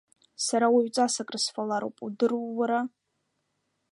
[0.45, 2.79] Сара уаҩҵас акрысфалароуп, удыруоу уара!